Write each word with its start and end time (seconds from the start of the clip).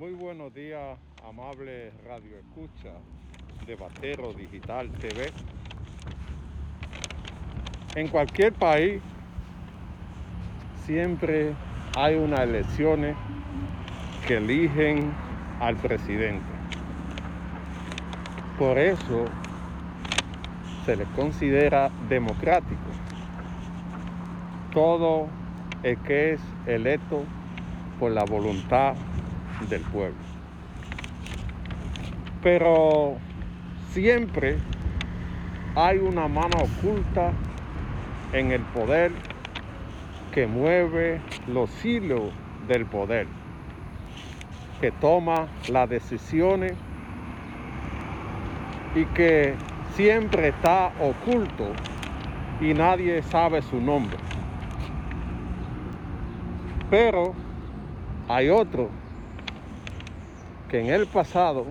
Muy 0.00 0.12
buenos 0.12 0.54
días, 0.54 0.98
amable 1.28 1.92
Radio 2.08 2.38
Escucha 2.38 2.94
de 3.66 3.74
Batero 3.76 4.32
Digital 4.32 4.90
TV. 4.92 5.30
En 7.96 8.08
cualquier 8.08 8.54
país 8.54 9.02
siempre 10.86 11.52
hay 11.94 12.14
unas 12.14 12.40
elecciones 12.40 13.14
que 14.26 14.38
eligen 14.38 15.12
al 15.60 15.76
presidente. 15.76 16.46
Por 18.58 18.78
eso 18.78 19.26
se 20.86 20.96
le 20.96 21.04
considera 21.14 21.90
democrático. 22.08 22.90
Todo 24.72 25.28
el 25.82 25.98
que 25.98 26.32
es 26.32 26.40
electo 26.66 27.22
por 27.98 28.12
la 28.12 28.24
voluntad 28.24 28.94
del 29.68 29.82
pueblo. 29.82 30.18
Pero 32.42 33.18
siempre 33.90 34.56
hay 35.74 35.98
una 35.98 36.28
mano 36.28 36.56
oculta 36.58 37.32
en 38.32 38.52
el 38.52 38.62
poder 38.62 39.12
que 40.32 40.46
mueve 40.46 41.20
los 41.46 41.84
hilos 41.84 42.32
del 42.68 42.86
poder, 42.86 43.26
que 44.80 44.92
toma 44.92 45.48
las 45.68 45.88
decisiones 45.88 46.72
y 48.94 49.04
que 49.06 49.54
siempre 49.94 50.48
está 50.48 50.92
oculto 51.00 51.72
y 52.60 52.74
nadie 52.74 53.22
sabe 53.22 53.62
su 53.62 53.80
nombre. 53.80 54.16
Pero 56.90 57.34
hay 58.28 58.48
otros 58.48 58.88
que 60.70 60.80
en 60.80 60.86
el 60.90 61.06
pasado 61.06 61.66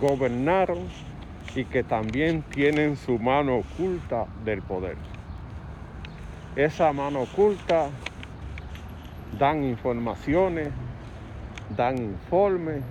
gobernaron 0.00 0.78
y 1.54 1.64
que 1.64 1.84
también 1.84 2.42
tienen 2.42 2.96
su 2.96 3.18
mano 3.18 3.58
oculta 3.58 4.26
del 4.44 4.62
poder. 4.62 4.96
Esa 6.56 6.92
mano 6.92 7.22
oculta 7.22 7.88
dan 9.38 9.62
informaciones, 9.62 10.68
dan 11.76 11.98
informes 11.98 12.82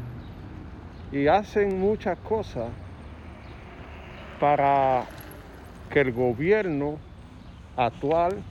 y 1.12 1.28
hacen 1.28 1.80
muchas 1.80 2.18
cosas 2.20 2.70
para 4.40 5.04
que 5.90 6.00
el 6.00 6.14
gobierno 6.14 6.98
actual 7.76 8.42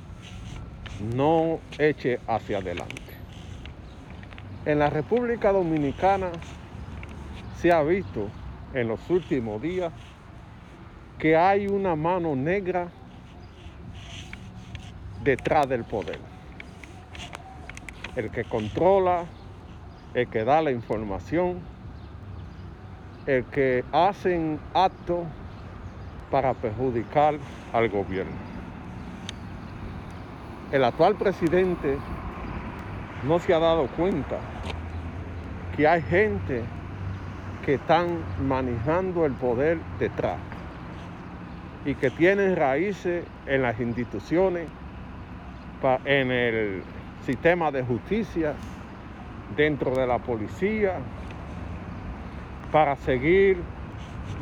no 1.15 1.61
eche 1.79 2.21
hacia 2.27 2.59
adelante. 2.59 3.01
En 4.67 4.79
la 4.79 4.91
República 4.91 5.53
Dominicana 5.53 6.31
se 7.65 7.73
ha 7.73 7.83
visto 7.83 8.29
en 8.75 8.89
los 8.89 9.09
últimos 9.09 9.63
días 9.63 9.91
que 11.19 11.35
hay 11.35 11.67
una 11.67 11.97
mano 11.97 12.37
negra 12.37 12.89
detrás 15.23 15.67
del 15.67 15.83
poder. 15.85 16.19
El 18.17 18.31
que 18.31 18.45
controla, 18.45 19.25
el 20.13 20.29
que 20.29 20.45
da 20.45 20.61
la 20.61 20.73
información, 20.73 21.61
el 23.25 23.47
que 23.47 23.83
hacen 23.93 24.61
actos 24.75 25.25
para 26.31 26.53
perjudicar 26.53 27.39
al 27.73 27.89
gobierno. 27.89 28.37
El 30.71 30.85
actual 30.85 31.15
presidente 31.15 31.97
no 33.27 33.39
se 33.39 33.55
ha 33.55 33.59
dado 33.59 33.87
cuenta 33.87 34.39
que 35.75 35.89
hay 35.89 36.03
gente 36.03 36.63
que 37.65 37.75
están 37.75 38.19
manejando 38.47 39.25
el 39.25 39.33
poder 39.33 39.79
detrás 39.99 40.37
y 41.87 41.95
que 41.95 42.11
tienen 42.11 42.57
raíces 42.57 43.25
en 43.47 43.63
las 43.63 43.81
instituciones, 43.81 44.69
en 46.05 46.31
el 46.31 46.83
sistema 47.25 47.71
de 47.71 47.83
justicia, 47.83 48.55
dentro 49.57 49.95
de 49.95 50.07
la 50.07 50.19
policía, 50.19 50.95
para 52.73 52.97
seguir 52.97 53.59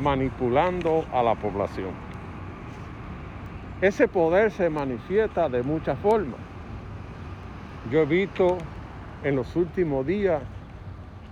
manipulando 0.01 1.05
a 1.13 1.21
la 1.21 1.35
población. 1.35 1.91
Ese 3.81 4.07
poder 4.07 4.51
se 4.51 4.69
manifiesta 4.69 5.49
de 5.49 5.63
muchas 5.63 5.99
formas. 5.99 6.39
Yo 7.91 8.01
he 8.01 8.05
visto 8.05 8.57
en 9.23 9.35
los 9.35 9.55
últimos 9.55 10.05
días 10.05 10.41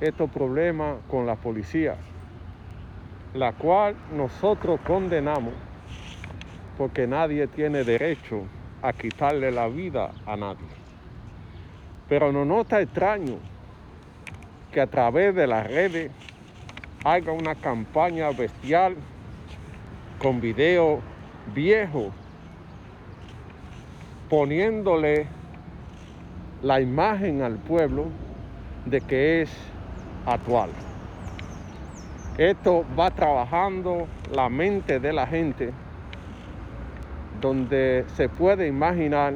estos 0.01 0.29
problemas 0.31 0.97
con 1.07 1.25
la 1.25 1.35
policía, 1.35 1.95
la 3.33 3.53
cual 3.53 3.95
nosotros 4.11 4.79
condenamos 4.85 5.53
porque 6.77 7.05
nadie 7.05 7.47
tiene 7.47 7.83
derecho 7.83 8.41
a 8.81 8.91
quitarle 8.93 9.51
la 9.51 9.67
vida 9.67 10.11
a 10.25 10.35
nadie. 10.35 10.67
Pero 12.09 12.31
no 12.31 12.61
está 12.61 12.81
extraño 12.81 13.37
que 14.71 14.81
a 14.81 14.87
través 14.87 15.35
de 15.35 15.45
las 15.45 15.67
redes 15.67 16.11
haga 17.03 17.31
una 17.31 17.55
campaña 17.55 18.31
bestial 18.31 18.95
con 20.19 20.41
videos 20.41 20.99
viejos 21.53 22.13
poniéndole 24.29 25.27
la 26.63 26.79
imagen 26.79 27.41
al 27.41 27.57
pueblo 27.57 28.05
de 28.85 29.01
que 29.01 29.41
es 29.41 29.70
actual. 30.25 30.69
Esto 32.37 32.85
va 32.97 33.11
trabajando 33.11 34.07
la 34.31 34.49
mente 34.49 34.99
de 34.99 35.13
la 35.13 35.27
gente 35.27 35.73
donde 37.41 38.05
se 38.15 38.29
puede 38.29 38.67
imaginar 38.67 39.33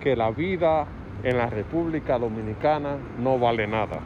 que 0.00 0.16
la 0.16 0.30
vida 0.30 0.86
en 1.22 1.36
la 1.36 1.46
República 1.46 2.18
Dominicana 2.18 2.96
no 3.18 3.38
vale 3.38 3.66
nada. 3.66 4.00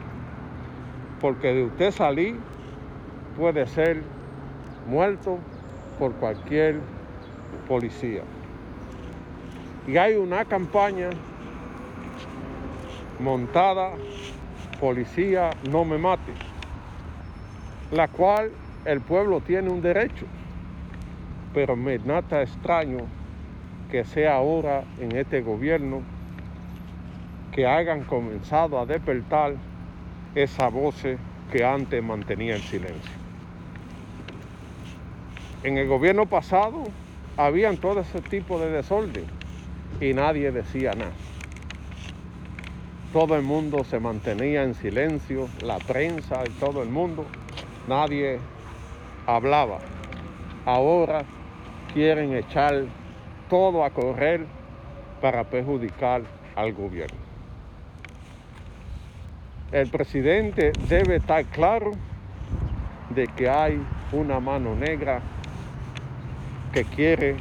Porque 1.21 1.53
de 1.53 1.63
usted 1.63 1.91
salir 1.91 2.35
puede 3.37 3.65
ser 3.67 4.03
muerto 4.87 5.39
por 5.97 6.13
cualquier 6.13 6.79
policía. 7.67 8.21
Y 9.87 9.97
hay 9.97 10.15
una 10.15 10.45
campaña 10.45 11.09
montada 13.19 13.91
policía 14.85 15.49
no 15.71 15.83
me 15.83 15.97
mate, 15.97 16.31
la 17.91 18.07
cual 18.07 18.51
el 18.85 19.01
pueblo 19.01 19.41
tiene 19.41 19.71
un 19.71 19.81
derecho, 19.81 20.27
pero 21.55 21.75
me 21.75 21.97
nata 21.97 22.43
extraño 22.43 22.99
que 23.89 24.05
sea 24.05 24.35
ahora 24.35 24.83
en 24.99 25.15
este 25.15 25.41
gobierno 25.41 26.03
que 27.51 27.65
hayan 27.65 28.03
comenzado 28.03 28.79
a 28.79 28.85
despertar 28.85 29.55
esa 30.35 30.67
voz 30.67 31.01
que 31.51 31.65
antes 31.65 32.03
mantenía 32.03 32.53
el 32.53 32.61
silencio. 32.61 33.17
En 35.63 35.79
el 35.79 35.87
gobierno 35.87 36.27
pasado 36.27 36.83
habían 37.37 37.77
todo 37.77 38.01
ese 38.01 38.21
tipo 38.21 38.59
de 38.59 38.69
desorden 38.69 39.25
y 39.99 40.13
nadie 40.13 40.51
decía 40.51 40.91
nada 40.93 41.13
todo 43.15 43.37
el 43.37 43.43
mundo 43.43 43.85
se 43.85 43.97
mantenía 43.97 44.63
en 44.63 44.73
silencio, 44.73 45.47
la 45.63 45.77
prensa 45.77 46.43
y 46.45 46.49
todo 46.59 46.83
el 46.83 46.89
mundo, 46.89 47.25
nadie 47.87 48.39
hablaba. 49.25 49.79
Ahora 50.65 51.23
quieren 51.93 52.35
echar 52.35 52.83
todo 53.49 53.85
a 53.85 53.91
correr 53.91 54.45
para 55.21 55.45
perjudicar 55.45 56.23
al 56.57 56.73
gobierno. 56.73 57.17
El 59.71 59.89
presidente 59.89 60.73
debe 60.89 61.15
estar 61.15 61.45
claro 61.45 61.91
de 63.11 63.27
que 63.27 63.47
hay 63.47 63.81
una 64.11 64.41
mano 64.41 64.75
negra 64.75 65.21
que 66.73 66.83
quiere 66.83 67.37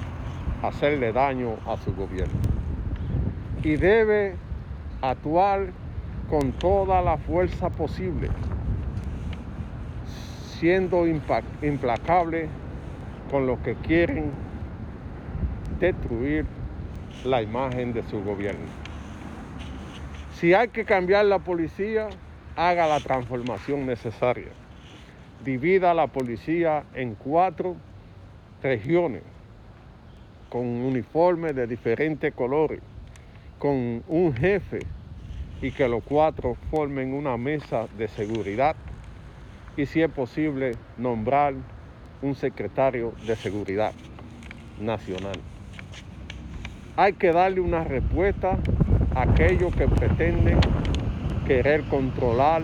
hacerle 0.62 1.12
daño 1.12 1.56
a 1.66 1.76
su 1.78 1.92
gobierno. 1.96 2.38
Y 3.64 3.74
debe 3.74 4.36
actuar 5.10 5.72
con 6.28 6.52
toda 6.52 7.02
la 7.02 7.18
fuerza 7.18 7.70
posible, 7.70 8.28
siendo 10.58 11.06
implacable 11.06 12.48
con 13.30 13.46
los 13.46 13.58
que 13.60 13.74
quieren 13.74 14.30
destruir 15.78 16.46
la 17.24 17.42
imagen 17.42 17.92
de 17.92 18.02
su 18.04 18.22
gobierno. 18.22 18.66
Si 20.34 20.54
hay 20.54 20.68
que 20.68 20.84
cambiar 20.84 21.26
la 21.26 21.38
policía, 21.38 22.08
haga 22.56 22.86
la 22.86 23.00
transformación 23.00 23.86
necesaria. 23.86 24.50
Divida 25.44 25.92
la 25.94 26.06
policía 26.06 26.84
en 26.94 27.14
cuatro 27.14 27.76
regiones 28.62 29.22
con 30.48 30.66
uniformes 30.66 31.54
de 31.54 31.66
diferentes 31.66 32.32
colores 32.32 32.80
con 33.64 34.04
un 34.08 34.34
jefe 34.34 34.80
y 35.62 35.70
que 35.70 35.88
los 35.88 36.04
cuatro 36.04 36.54
formen 36.70 37.14
una 37.14 37.38
mesa 37.38 37.86
de 37.96 38.08
seguridad 38.08 38.76
y 39.74 39.86
si 39.86 40.02
es 40.02 40.10
posible 40.10 40.72
nombrar 40.98 41.54
un 42.20 42.34
secretario 42.34 43.14
de 43.26 43.34
seguridad 43.36 43.94
nacional. 44.78 45.36
Hay 46.98 47.14
que 47.14 47.32
darle 47.32 47.62
una 47.62 47.84
respuesta 47.84 48.58
a 49.14 49.22
aquellos 49.22 49.74
que 49.74 49.88
pretenden 49.88 50.58
querer 51.46 51.84
controlar 51.84 52.60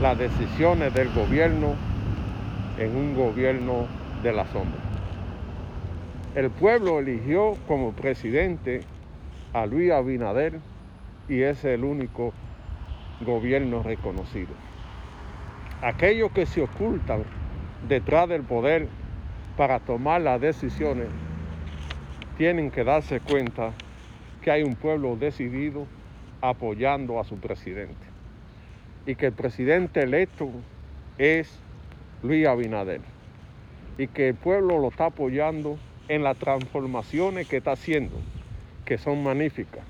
las 0.00 0.16
decisiones 0.16 0.94
del 0.94 1.12
gobierno 1.12 1.74
en 2.78 2.96
un 2.96 3.14
gobierno 3.14 3.86
de 4.22 4.32
la 4.32 4.46
sombra. 4.46 4.80
El 6.34 6.48
pueblo 6.48 7.00
eligió 7.00 7.52
como 7.68 7.92
presidente 7.92 8.80
a 9.56 9.64
Luis 9.64 9.90
Abinader 9.90 10.60
y 11.30 11.40
es 11.40 11.64
el 11.64 11.82
único 11.82 12.34
gobierno 13.22 13.82
reconocido. 13.82 14.52
Aquellos 15.80 16.30
que 16.32 16.44
se 16.44 16.60
ocultan 16.60 17.22
detrás 17.88 18.28
del 18.28 18.42
poder 18.42 18.86
para 19.56 19.78
tomar 19.80 20.20
las 20.20 20.42
decisiones 20.42 21.08
tienen 22.36 22.70
que 22.70 22.84
darse 22.84 23.20
cuenta 23.20 23.72
que 24.42 24.50
hay 24.50 24.62
un 24.62 24.74
pueblo 24.74 25.16
decidido 25.16 25.86
apoyando 26.42 27.18
a 27.18 27.24
su 27.24 27.38
presidente 27.38 28.06
y 29.06 29.14
que 29.14 29.26
el 29.26 29.32
presidente 29.32 30.02
electo 30.02 30.50
es 31.16 31.58
Luis 32.22 32.46
Abinader 32.46 33.00
y 33.96 34.06
que 34.08 34.28
el 34.28 34.34
pueblo 34.34 34.78
lo 34.78 34.88
está 34.88 35.06
apoyando 35.06 35.78
en 36.08 36.22
las 36.22 36.36
transformaciones 36.36 37.48
que 37.48 37.56
está 37.56 37.72
haciendo, 37.72 38.16
que 38.86 38.96
son 38.96 39.22
magníficas. 39.22 39.84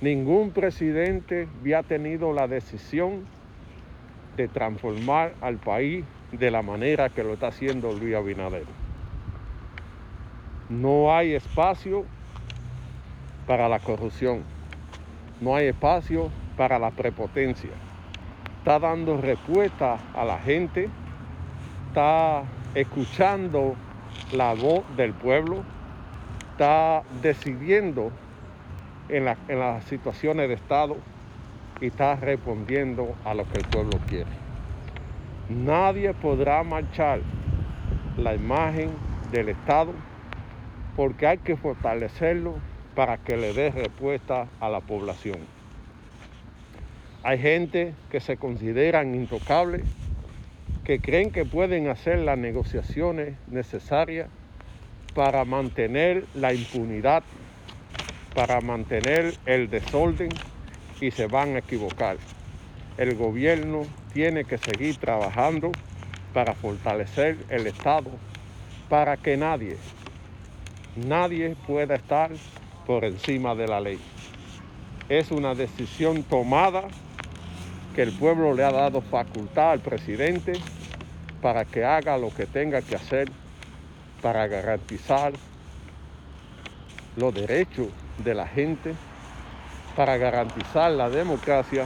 Ningún 0.00 0.50
presidente 0.50 1.48
había 1.60 1.82
tenido 1.82 2.32
la 2.32 2.46
decisión 2.46 3.24
de 4.36 4.48
transformar 4.48 5.34
al 5.40 5.56
país 5.56 6.04
de 6.30 6.50
la 6.50 6.62
manera 6.62 7.08
que 7.08 7.24
lo 7.24 7.32
está 7.34 7.48
haciendo 7.48 7.92
Luis 7.92 8.14
Abinader. 8.14 8.66
No 10.68 11.14
hay 11.14 11.34
espacio 11.34 12.04
para 13.46 13.68
la 13.68 13.78
corrupción, 13.78 14.42
no 15.40 15.56
hay 15.56 15.68
espacio 15.68 16.30
para 16.56 16.78
la 16.78 16.90
prepotencia. 16.90 17.70
Está 18.58 18.78
dando 18.78 19.20
respuesta 19.20 19.98
a 20.14 20.24
la 20.24 20.38
gente, 20.38 20.88
está 21.88 22.44
escuchando 22.74 23.74
la 24.32 24.54
voz 24.54 24.84
del 24.96 25.12
pueblo, 25.12 25.62
está 26.54 27.02
decidiendo 27.20 28.12
en, 29.08 29.26
en 29.48 29.58
las 29.58 29.82
situaciones 29.86 30.48
de 30.48 30.54
Estado 30.54 30.96
y 31.80 31.86
está 31.86 32.14
respondiendo 32.14 33.12
a 33.24 33.34
lo 33.34 33.44
que 33.50 33.58
el 33.58 33.64
pueblo 33.64 33.98
quiere. 34.08 34.30
Nadie 35.48 36.14
podrá 36.14 36.62
marchar 36.62 37.18
la 38.16 38.36
imagen 38.36 38.90
del 39.32 39.48
Estado 39.48 39.92
porque 40.94 41.26
hay 41.26 41.38
que 41.38 41.56
fortalecerlo 41.56 42.54
para 42.94 43.18
que 43.18 43.36
le 43.36 43.52
dé 43.52 43.70
respuesta 43.70 44.46
a 44.60 44.68
la 44.68 44.78
población. 44.78 45.38
Hay 47.24 47.38
gente 47.40 47.94
que 48.12 48.20
se 48.20 48.36
consideran 48.36 49.12
intocables 49.16 49.82
que 50.84 51.00
creen 51.00 51.32
que 51.32 51.44
pueden 51.44 51.88
hacer 51.88 52.20
las 52.20 52.38
negociaciones 52.38 53.34
necesarias 53.48 54.28
para 55.14 55.44
mantener 55.44 56.24
la 56.34 56.52
impunidad, 56.52 57.22
para 58.34 58.60
mantener 58.60 59.34
el 59.46 59.70
desorden 59.70 60.28
y 61.00 61.10
se 61.10 61.26
van 61.26 61.54
a 61.54 61.58
equivocar. 61.58 62.16
El 62.98 63.14
gobierno 63.14 63.82
tiene 64.12 64.44
que 64.44 64.58
seguir 64.58 64.96
trabajando 64.96 65.72
para 66.32 66.54
fortalecer 66.54 67.38
el 67.48 67.66
Estado, 67.66 68.10
para 68.88 69.16
que 69.16 69.36
nadie, 69.36 69.76
nadie 70.96 71.56
pueda 71.66 71.94
estar 71.94 72.30
por 72.86 73.04
encima 73.04 73.54
de 73.54 73.68
la 73.68 73.80
ley. 73.80 73.98
Es 75.08 75.30
una 75.30 75.54
decisión 75.54 76.22
tomada 76.24 76.82
que 77.94 78.02
el 78.02 78.12
pueblo 78.12 78.54
le 78.54 78.64
ha 78.64 78.72
dado 78.72 79.00
facultad 79.00 79.72
al 79.72 79.80
presidente 79.80 80.52
para 81.40 81.64
que 81.64 81.84
haga 81.84 82.18
lo 82.18 82.34
que 82.34 82.46
tenga 82.46 82.82
que 82.82 82.96
hacer 82.96 83.30
para 84.24 84.46
garantizar 84.46 85.34
los 87.14 87.34
derechos 87.34 87.88
de 88.24 88.34
la 88.34 88.46
gente, 88.46 88.94
para 89.94 90.16
garantizar 90.16 90.92
la 90.92 91.10
democracia 91.10 91.84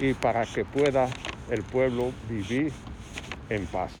y 0.00 0.14
para 0.14 0.46
que 0.46 0.64
pueda 0.64 1.06
el 1.50 1.62
pueblo 1.62 2.12
vivir 2.30 2.72
en 3.50 3.66
paz. 3.66 3.92